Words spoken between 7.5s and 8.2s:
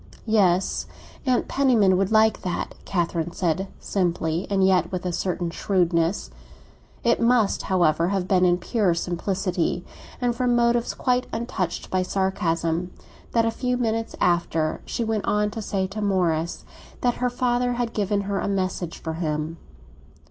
however,